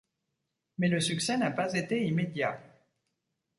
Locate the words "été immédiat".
1.75-2.59